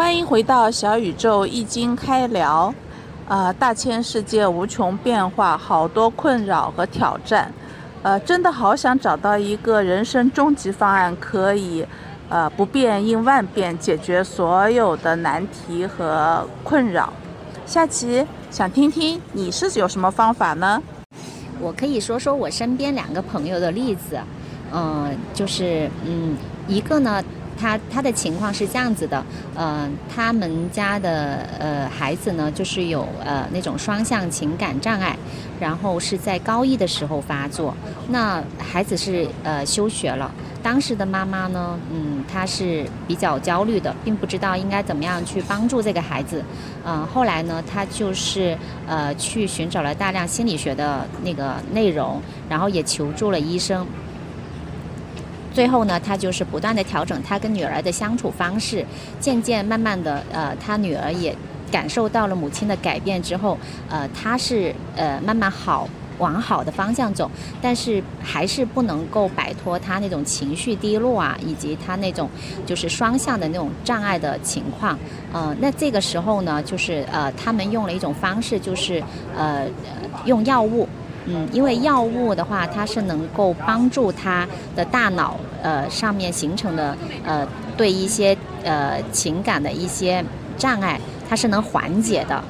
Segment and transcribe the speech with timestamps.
[0.00, 2.72] 欢迎回到小宇宙易经开聊。
[3.28, 7.52] 呃，大千世界无穷变化，好多困扰和挑战。
[8.02, 11.86] 呃，真的好想找到一个人生终极方案，可以
[12.30, 17.12] 呃不变应万变，解决所有的难题和困扰。
[17.66, 20.82] 下期想听听你是有什么方法呢？
[21.60, 24.18] 我可以说说我身边两个朋友的例子。
[24.72, 26.34] 嗯，就是嗯，
[26.66, 27.22] 一个呢。
[27.60, 29.22] 他他的情况是这样子的，
[29.54, 35.14] 呃，他们家的呃孩子呢，就是有呃那种双向情感障碍，
[35.60, 37.74] 然后是在高一的时候发作。
[38.08, 46.42] 那孩子是呃休学了，当时的妈妈呢，嗯，她是比较焦虑的，并不知道应该怎么样去帮助这个孩子。
[46.84, 48.56] 嗯，后来呢，她就是
[48.88, 53.86] 呃去寻找了大量心理学的那个内容，然后也求助了医生。
[55.52, 58.84] 最后呢，他就是不断的调整他跟女儿的相处方式，
[59.18, 61.34] 渐渐慢慢的，呃，他女儿也
[61.70, 63.58] 感受到了母亲的改变之后，
[63.88, 67.30] 呃，他是呃慢慢好往好的方向走，
[67.60, 72.28] 但是还是不能够摆脱他那种情绪低落啊，以及他那种
[72.64, 74.98] 就是双向的那种障碍的情况，
[75.32, 79.02] 呃，那这个时候呢，就是呃他们用了一种方式，就是
[79.36, 79.66] 呃
[80.26, 80.88] 用药物。
[81.32, 90.24] 嗯，因为药物的话，它是能够帮助他的大脑呃上面形成的呃对一些呃情感的一些
[90.56, 92.42] 障碍，它是能缓解的。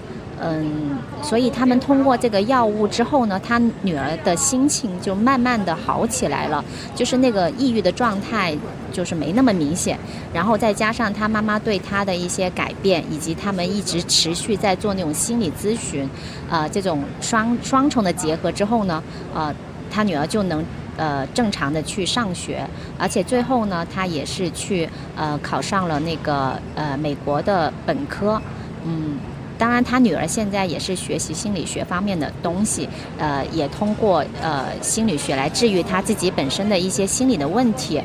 [0.42, 8.56] 嗯，所以他们通过这个药物之后呢，他女儿的心情就慢慢的好起来了，就是那个抑郁的状态
[8.91, 9.98] 就是没那么明显。
[10.33, 16.08] 然后再加上他妈妈对他的一些改变，以及他们一直持续在做那种心理咨询，
[16.48, 19.02] 呃，这种双双重的结合之后呢，
[19.34, 19.55] 呃，
[19.91, 20.64] 他女儿就能
[20.96, 22.66] 呃正常的去上学，
[22.98, 28.41] 而且最后呢，他也是去呃考上了那个呃美国的本科，
[28.86, 29.18] 嗯。
[29.61, 38.01] 当然，他女儿现在也是学习心理学方面的东西，呃，也通过呃心理学来治愈他自己本身的一些心理的问题，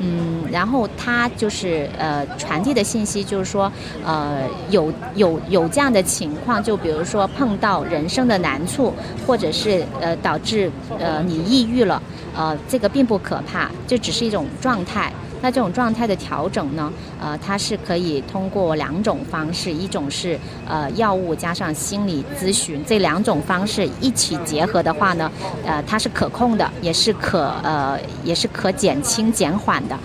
[0.00, 3.70] 嗯，然后他就是呃传递的信息就是说，
[4.04, 8.92] 呃有有有这样的情况，就比如说碰到人生的难处，
[9.24, 12.02] 或者是呃导致呃你抑郁了，
[12.34, 15.12] 呃这个并不可怕，就只是一种状态。
[15.46, 16.92] 那这种状态的调整呢？
[17.20, 20.36] 呃，它是可以通过两种方式，一种是
[20.66, 25.30] 呃药物加上心理咨询这两种方式一起结合的话呢，
[25.64, 29.96] 呃，它是可控的，也是可呃也是可减轻减缓的。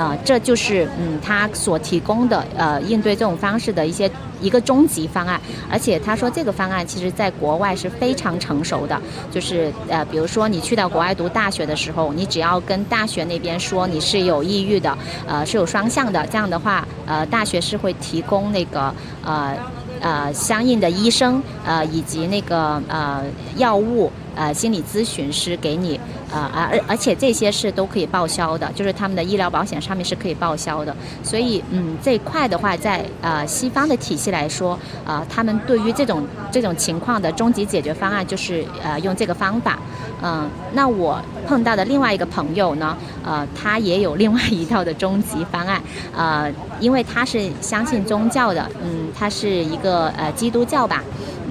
[0.00, 5.38] 啊，这就是嗯，他所提供的呃应对这种方式的一些一个终极方案，
[5.70, 8.98] 而且他说这个方案其实在国外是非常成熟的，
[9.30, 14.96] 就是呃，比如说你去到国外读大学的时候，你只要跟大学那边说你是有抑郁的，
[15.26, 19.54] 呃，是有双向的，这样的话，呃，大学是会提供那个呃
[20.00, 23.22] 呃相应的医生呃以及那个呃
[23.58, 25.98] 药物呃心理咨询师给你。
[26.32, 30.94] 呃而而且这些是都可以报销的，就是他们的医疗保险上面是可以报销的。
[31.24, 39.76] 所以，嗯，这一块的话，在呃西方的体系来说，啊，他们对于这种这种情况的终极解决方案就是呃用这个方法。
[40.22, 45.82] 嗯，那我碰到的另外一个朋友呢，呃，他也有另外一套的终极方案。
[46.16, 46.48] 呃，
[46.78, 51.02] 因为他是相信宗教的，嗯，他是一个呃基督教吧。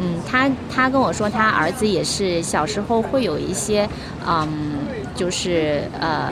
[0.02, 3.90] 嗯，他他跟我说，他儿子也是小时候会有一些，
[4.26, 4.48] 嗯，
[5.16, 6.32] 就是呃，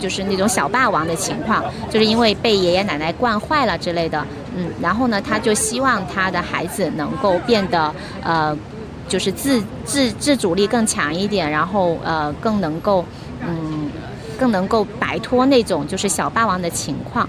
[0.00, 4.26] 就是那种小霸王的情况，就是因为被爷爷奶奶惯坏了之类的，
[4.56, 8.54] 嗯，然后呢，他就希望他的孩子能够变得呃，
[9.08, 13.04] 就是自自自主力更强一点，然后呃，更能够
[13.46, 13.88] 嗯，
[14.36, 17.28] 更能够摆脱那种就是小霸王的情况。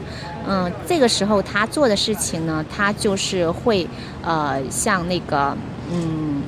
[0.50, 3.88] 嗯，这个时候他做的事情呢，他就是会
[4.24, 5.56] 呃，像那个。
[5.90, 6.44] 嗯，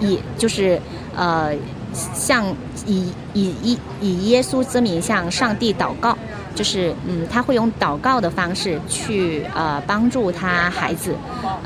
[0.00, 0.78] 也就是
[1.16, 1.54] 呃，
[1.92, 2.44] 向
[2.86, 6.16] 以以以以耶稣之名向上帝祷告，
[6.54, 11.14] 就是嗯，他会用祷告的方式去呃帮助他孩子，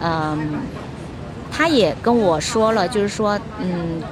[0.03, 0.59] 嗯，
[1.50, 4.03] 他也跟我说了，就是说嗯，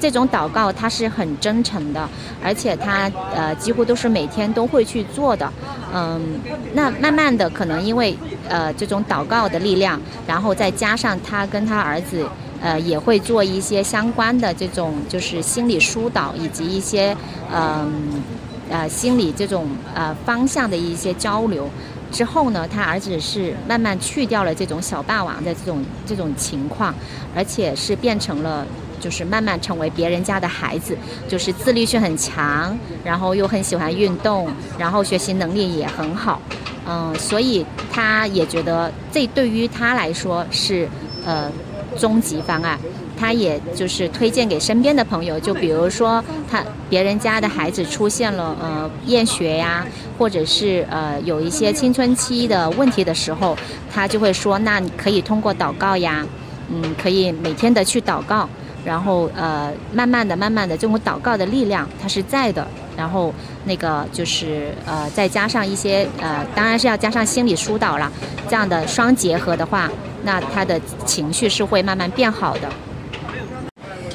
[0.00, 2.08] 这种祷告他是很真诚的，
[2.42, 5.52] 而且他呃几乎都是每天都会去做的，
[5.92, 6.40] 嗯，
[6.72, 8.16] 那慢慢的可能因为。
[8.50, 12.26] 呃，这种祷告的力量，然后再加上他跟他儿子，
[12.60, 17.16] 呃，也会做一些相关的这种就是心理疏导，以及一些
[17.52, 18.22] 嗯
[18.70, 21.68] 呃心理这种呃方向的一些交流。
[22.10, 26.94] 之后呢，他儿子是慢慢去掉了这种小霸王的这种这种情况，
[27.34, 28.66] 而且是变成了
[28.98, 30.96] 就是慢慢成为别人家的孩子，
[31.28, 32.74] 就是自律性很强，
[33.04, 36.40] 然后又很喜欢运动，然后学习能力也很好。
[36.88, 40.88] 嗯，所以他也觉得这对于他来说是
[41.26, 41.52] 呃
[41.98, 42.78] 终极方案。
[43.20, 49.84] 他也就是推荐给身边的朋友，就比如说他别人家的孩子出现了呃厌学呀，
[50.16, 53.58] 或者是呃有一些青春期的问题的时候，
[53.92, 56.24] 他就会说，那你可以通过祷告呀，
[56.70, 58.48] 嗯，可以每天的去祷告，
[58.84, 62.64] 然后呃慢慢的、慢慢的，这种祷告的力量它是在的，
[62.98, 63.32] 然后
[63.64, 68.10] 那个就是呃再加上一些呃，当然是要加上心理疏导了，
[68.48, 69.88] 这样的双结合的话，
[70.24, 72.68] 那他的情绪是会慢慢变好的。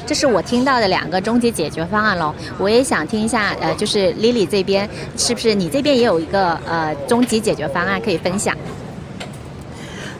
[0.04, 4.86] 这是我听到的两个终极解决方案喽，我也想听一下，呃，就是 Lily 这边
[5.16, 8.54] 是不是你这边也有一个呃终极解决方案可以分享？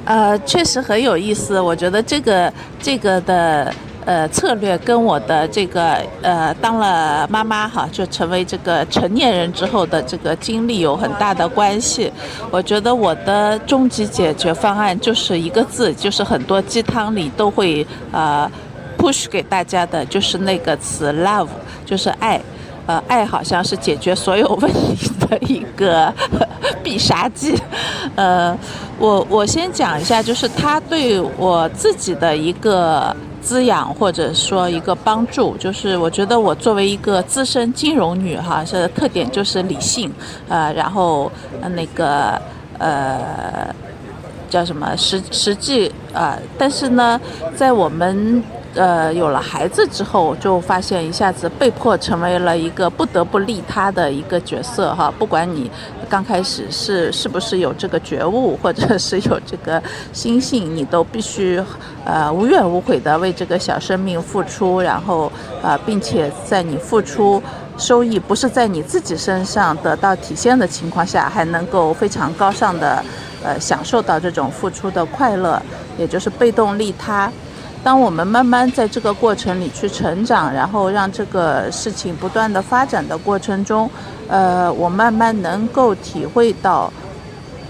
[0.07, 2.51] 呃，确实很有意思，我觉得这个
[2.81, 3.75] 这个的
[4.05, 12.13] 呃策略跟我的这个呃当了妈妈哈，就成为这个成年人之后的这个经历有很大的关系。
[12.51, 18.51] 我觉得我的终极解决方案就是一个字，就是很多鸡汤里都会呃。
[18.97, 21.49] push 给大家的就是那个词 love，
[21.85, 22.41] 就是爱，
[22.87, 26.11] 呃，爱好像是解决所有问题的一个
[26.83, 27.55] 必杀技。
[28.15, 28.57] 呃，
[28.99, 40.11] 我我先讲一下，就是他对我自己的一个滋养或者说一个帮助，就是我觉得我作为一个资深金融女哈，是特点就是理性，
[40.49, 41.31] 呃，然后
[41.77, 42.41] 那个
[42.79, 43.69] 呃
[44.49, 47.21] 叫什么实实际啊，但是呢，
[47.55, 48.43] 在我们
[48.75, 55.13] 呃，有了孩子之后，就发现一下子被迫成为了一个不得不利他的一个角色哈。
[55.17, 55.71] 不管你
[56.09, 59.81] 刚开始是是不是有这个觉悟，或者是有这个
[60.13, 61.63] 心性，你都必须
[62.05, 65.31] 呃无怨无悔的为这个小生命付出，然后
[65.63, 67.41] 呃，并且在你付出
[67.79, 73.01] 收益不是在你自己身上得到体现的情况下，还能够非常高尚的
[73.45, 75.63] 呃享受到这种付出的快乐，
[75.97, 77.31] 也就是被动利他。
[77.85, 83.89] 当我们慢慢在这个过程里去成长，然后让这个事情不断的发展的过程中，
[84.27, 86.91] 呃，我慢慢能够体会到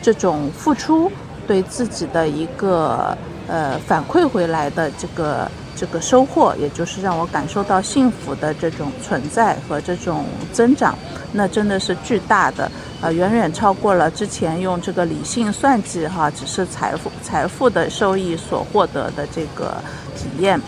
[0.00, 1.10] 这种付出
[1.46, 10.96] 对自己的一个呃反馈回来的这个这个收获，也就是让我感受到幸福的这种存在和这种增长，
[11.32, 12.70] 那真的是巨大的。
[13.00, 19.74] 呃，远远超过了之前用这个理性算计哈，只是财富财富的收益所获得的这个
[20.16, 20.58] 体验，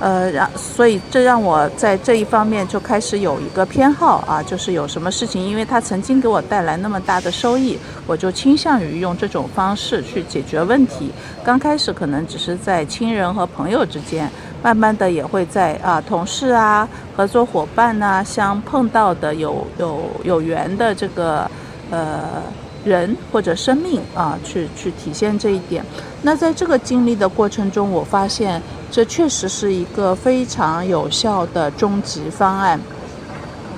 [0.00, 11.12] 呃，让所以这让我在这一方面就开始有一个偏好啊，就是有什么事情，因为它曾经给我带来那么大的收益，我就倾向于用这种方式去解决问题。
[11.44, 14.28] 刚开始可能只是在亲人和朋友之间，
[14.62, 21.50] 慢慢的也会在啊同事啊、合作伙伴呐相碰到的有有有缘的这个。
[21.90, 22.42] 呃，
[22.84, 25.84] 人或者生命啊，去去体现这一点。
[26.22, 28.60] 那在这个经历的过程中，我发现
[28.90, 32.80] 这确实是一个非常有效的终极方案。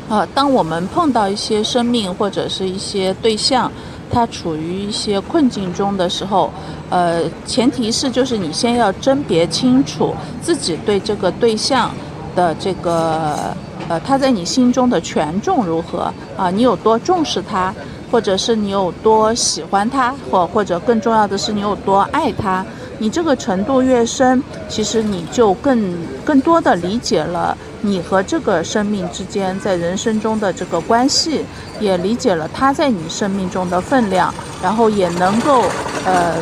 [0.08, 3.70] 啊，当我们碰到一些生命或者是一些对象，
[4.08, 6.50] 它处于一些困境中的时候，
[6.90, 11.90] 呃，前提是就是你先要甄别清楚自己对这个对象
[12.36, 13.52] 的这个
[13.88, 16.50] 呃，他在你心中的权重如何啊？
[16.50, 17.74] 你有多重视他？
[18.10, 22.64] 或者是你有多喜欢他，或或者更重要的是你有多爱他，
[22.98, 31.44] 你这个程度越深，其实你就更更多的理解了你和这个生命之间在人生中的这个关系，
[31.80, 34.32] 也理解了他在你生命中的分量，
[34.62, 35.64] 然后也能够
[36.04, 36.34] 呃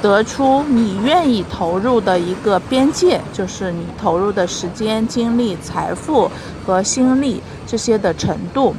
[0.00, 6.30] 得出你愿意投入的一个边界，就是你投入的时间、精力、财富
[6.64, 8.74] 和心力这些的程度。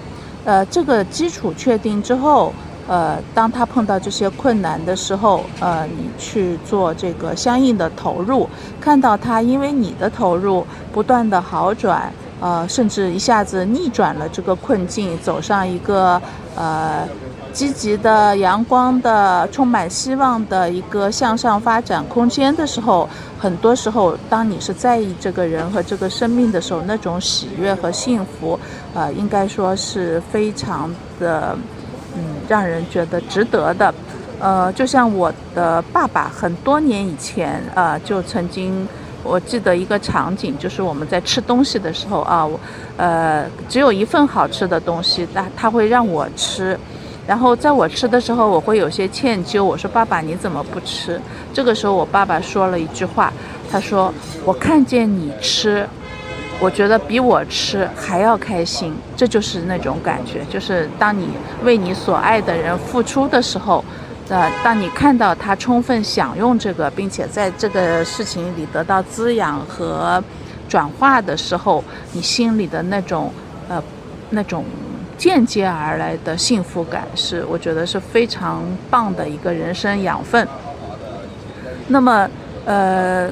[0.47, 2.53] 呃，这个基础确定之后，
[2.87, 8.47] 呃，当他碰到这些困难的时候，呃，你去做这个相应的投入，
[8.79, 16.21] 看到他因为你的投入不断的好转，呃，甚至一下子逆转了这个困境，走上一个
[16.55, 17.05] 呃。
[17.57, 23.09] 积极的、阳光的、充满希望的一个向上发展空间的时候，
[23.39, 28.59] 很多时候，当你是在意这个人和这个生命的时候，那种喜悦和幸福，
[28.93, 30.87] 呃，应该说是非常
[31.19, 31.57] 的，
[32.15, 33.91] 嗯，让人觉得值得的。
[34.39, 38.87] 呃，就像我的爸爸很多年以前啊，就曾经，
[39.23, 42.59] 我记得一个场景，就是我们在吃东西的时候啊，我，
[42.97, 46.79] 呃，只有一份好吃的东西，那他会让我吃。
[47.27, 49.61] 然后在我吃的时候，我会有些歉疚。
[49.61, 51.19] 我说：“爸爸，你怎么不吃？”
[51.53, 53.33] 这个时候，我爸爸说了一句话，
[53.69, 54.13] 他说
[54.45, 55.85] ：“我看见你吃，
[56.61, 61.27] 我觉得比我吃还要开心，这就是那种感觉，就是当你
[61.65, 63.83] 为你所爱的人付出的时候，
[64.29, 70.23] 呃，当你看到他充分享用这个，并且在这个事情里得到滋养和
[70.69, 73.31] 转化的时候，你心里的那种
[73.67, 73.83] 呃
[74.29, 74.63] 那种
[75.17, 80.47] 间接而来的幸福感，是我觉得是非常棒的一个人生养分。
[81.87, 82.29] 那么，
[82.65, 83.29] 呃。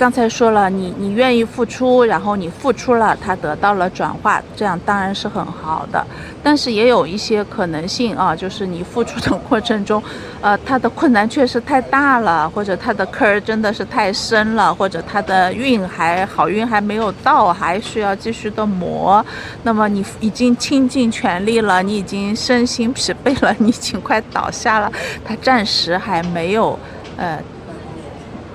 [0.00, 6.02] 刚才说了，你你愿意付出，然后你付出了，他得到了转化，这样当然是很好的。
[6.42, 10.02] 但是也有一些可能性啊，就是你付出的过程中，
[10.40, 19.22] 呃，他的困难确实太大了，或者他的坑儿真的是太深了，或者他的运还好运还没有到，还需要继续的磨。
[19.64, 24.90] 那么你已经倾尽全力了，你已经身心疲惫了， 你已经快倒下了，
[25.22, 26.78] 他暂时还没有，
[27.18, 27.38] 呃。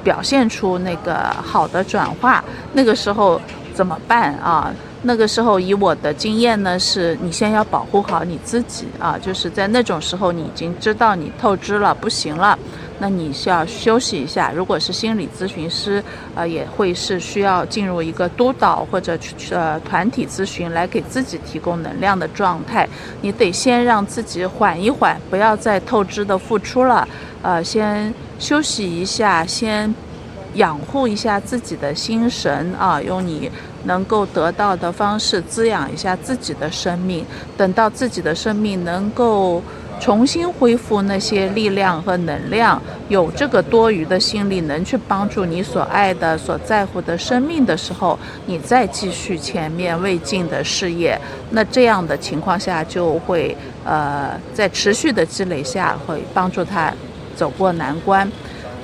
[0.05, 2.41] 表现出那个好的转化，
[2.73, 3.41] 那个时候
[3.73, 4.71] 怎么办啊？
[5.05, 12.57] 那个时候以我的经验呢，是你先要保护好你自己啊，就是在那种时候你已经知道你透支了，不行了，
[12.99, 14.51] 那你需要休息一下。
[14.55, 19.17] 如果是心理咨询师，呃，也会是需要进入一个督导或者
[19.51, 22.89] 呃团体咨询来给自己提供能量的状态。
[23.21, 27.07] 你得先让自己缓一缓，不要再透支的付出了，
[27.41, 28.13] 呃，先。
[28.37, 29.95] 休息一下，先
[30.55, 33.49] 养护一下自己的心神啊，用你
[33.85, 37.25] 能够得到的方式滋养一下自己的生命。
[37.55, 39.61] 等到自己的生命能够
[39.99, 51.19] 重新恢复那些力量和能量，有这个多余的心力能去帮助你所爱的、所在乎的生命的时候，你再继续前面未尽的事业。
[51.51, 56.93] 那这样的情况下，就会呃，在持续的积累下，会帮助他。
[57.35, 58.25] 走过难关，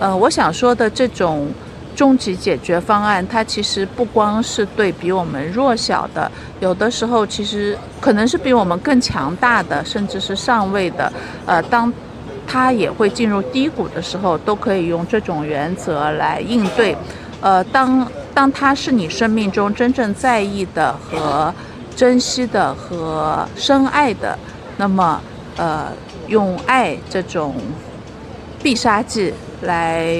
[0.01, 1.47] 呃，我想说的这种
[1.95, 6.29] 终极解决方案，它其实不光是对比我们弱小的，
[6.59, 11.13] 有的时候其实可能是比我们更强大的，甚至是上位的，
[11.45, 11.93] 呃，当
[12.47, 16.97] 他也会进入低谷的时候，都可以用这种原则来应对。
[17.39, 21.53] 呃，当当他是你生命中真正在意的和
[21.95, 24.35] 珍惜的和深爱的，
[24.77, 25.21] 那么，
[25.57, 25.85] 呃，
[26.27, 27.53] 用爱这种。
[28.63, 30.15] 必杀技来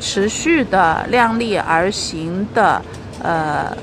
[0.00, 2.82] 持续的量力而行的，
[3.22, 3.76] 呃，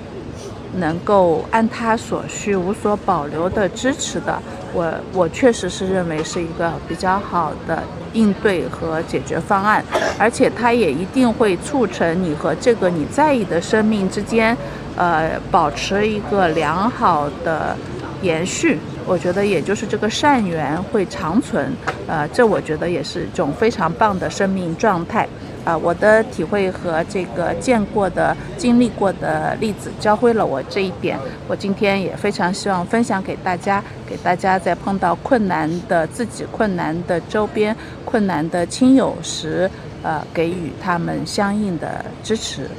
[0.77, 4.38] 能够按他所需无所保留的支持的，
[4.74, 7.82] 我我确实是认为是一个比较好的
[8.13, 9.84] 应对和解决方案，
[10.18, 14.56] 而且它也一定会促成你和这个你在意的生命之间，
[14.96, 17.75] 呃，保持一个良好的
[18.22, 18.77] 延续。
[19.06, 21.72] 我觉得也就是这个善缘会长存，
[22.08, 25.27] 呃，这我觉得也是一种非常棒的生命状态，
[25.65, 37.75] 啊，我的体会和这个见过的、经历过的例子教会了我这一点，我今天也非常希望分享给大家，给大家在碰到困难的自己、困难的周边、
[38.06, 39.70] 困难的亲友时，
[40.03, 42.70] 呃，给予他们相应的支持。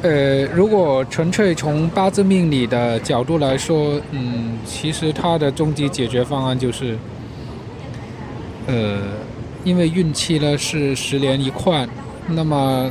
[0.00, 6.96] 呃，如果纯粹从八字命理的角度来说，嗯，其实它的终极解决方案就是，
[8.68, 9.00] 呃，
[9.64, 11.88] 因为运气呢是十年一换，
[12.28, 12.88] 那么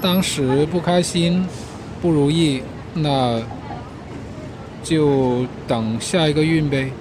[0.00, 1.44] 当时不开心、
[2.00, 2.62] 不如意，
[2.94, 3.42] 那
[4.84, 6.92] 就等下一个运呗。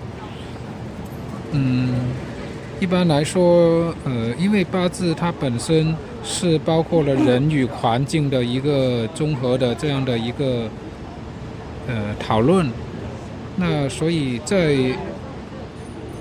[1.51, 1.93] 嗯，
[2.79, 5.96] 一般来说，呃，因为八字它本身。
[6.23, 10.69] 是包括了人与环境的一个综合的这样的一个
[11.87, 12.69] 呃讨论，
[13.57, 14.77] 那所以在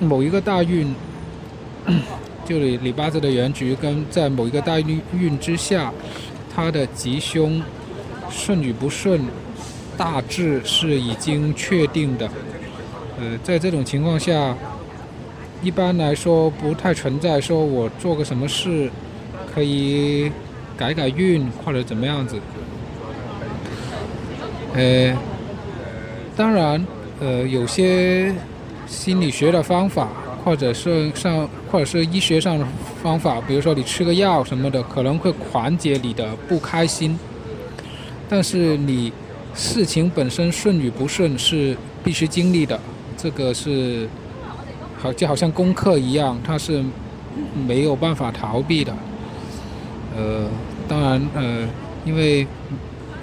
[0.00, 0.92] 某一个大运，
[2.44, 5.92] 就你你八字的原局跟在某一个大运运之下，
[6.52, 7.62] 它的吉凶
[8.28, 9.21] 顺与不顺，
[9.97, 12.28] 大致是已经确定的。
[13.21, 14.56] 呃，在这种情况下，
[15.62, 18.90] 一般来说不太存在说我做个什么事。
[19.54, 20.30] 可以
[20.76, 22.37] 改改运或者怎么样子，
[24.75, 25.14] 呃，
[26.35, 26.87] 当然，
[27.21, 28.35] 呃，有些
[28.87, 30.09] 心理学的方法，
[30.42, 32.66] 或者是上，或者是医学上的
[33.02, 37.18] 方法，比如说你吃个药什么的，可能会缓解你的不开心。
[38.28, 39.12] 但是你
[39.54, 42.80] 事情本身顺与不顺是必须经历的，
[43.14, 44.09] 这个是
[44.99, 46.82] 好就好像功课一样，它是
[47.66, 48.94] 没有办法逃避的。
[50.16, 50.47] 呃，
[50.88, 51.66] 当然，呃，
[52.04, 52.47] 因为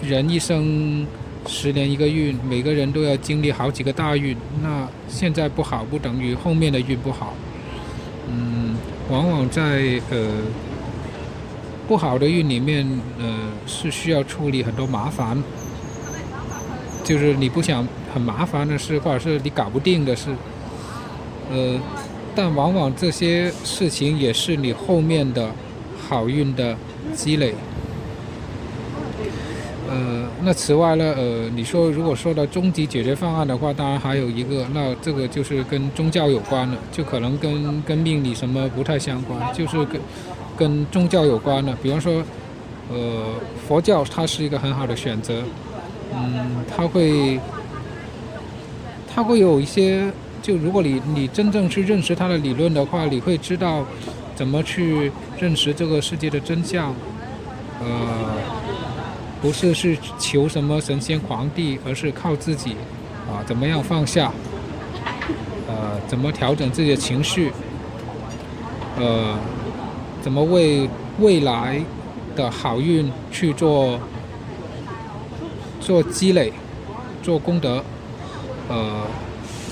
[0.01, 1.05] 人一生
[1.48, 4.36] 十年一个运，每个人都要经历好几个大运。
[4.62, 7.34] 那现在不好，不等于后面的运不好。
[8.27, 8.75] 嗯，
[9.10, 10.27] 往往在呃
[11.88, 12.88] 不好的运里面，
[13.19, 13.25] 呃，
[13.65, 15.41] 是需要处理很多麻烦，
[17.03, 20.29] 就是你不想很麻烦的事，或者是你搞不定的事，
[21.51, 21.79] 呃，
[22.36, 25.51] 但往往这些事情也是你后面的
[26.10, 26.75] 好运的
[27.13, 27.54] 积累。
[29.92, 40.01] 呃，那此外呢，呃，你说如果说到终极解决方案的话，当然还有一个，那这个就是跟宗教有关了，就可能跟跟命理什么不太相关，就是跟
[40.58, 42.24] 跟宗教有关的，比方说，
[42.92, 43.25] 呃，
[43.68, 45.42] 佛教它是一个很好的选择，
[46.13, 47.39] 嗯，它会
[49.12, 50.12] 它会有一些，
[50.44, 53.84] 就如果你你真正去认识它的理论的话，你会知道
[54.39, 56.96] 怎么去认识这个世界的真相，
[57.81, 57.88] 呃。
[59.41, 62.75] 不是是求什么神仙皇帝，而是靠自己，
[63.29, 64.34] 啊，怎么样放下，
[65.65, 67.50] 呃，怎么调整自己的情绪，
[68.98, 69.38] 呃，
[70.22, 71.81] 怎么为未来
[72.36, 73.98] 的好运去做
[75.79, 76.51] 做积累，
[77.24, 77.81] 做功德，
[78.67, 79.08] 呃，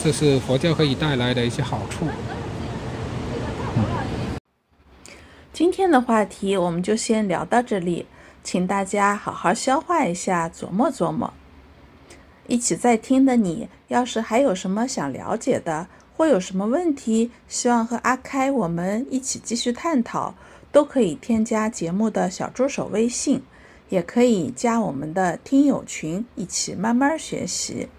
[0.01, 2.05] 这是佛教可以带来的一些好处。
[5.57, 8.05] 今天的话题我们就先聊到这里。
[8.43, 11.33] 请大家好好消化一下，琢磨琢磨。
[12.45, 20.35] 一起在听的你，要是还有什么想了解的，或有什么问题，希望和阿开我们一起继续探讨，
[20.71, 23.41] 都可以添加节目的小助手微信，
[23.89, 27.89] 也可以加我们的听友群，一起慢慢学习。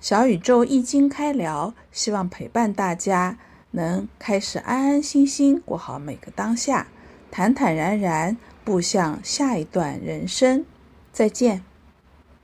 [0.00, 3.38] 小宇宙易经开聊，希望陪伴大家，
[3.76, 6.88] 能开始安安心心过好每个当下。
[7.30, 10.64] 坦坦然然步向下一段人生，
[11.12, 11.62] 再见。